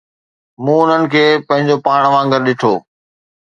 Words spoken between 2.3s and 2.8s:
ڏٺو